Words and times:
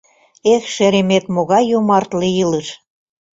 Эх, 0.53 0.63
шеремет, 0.75 1.25
могай 1.35 1.63
йомартле 1.71 2.27
илыш! 2.41 2.67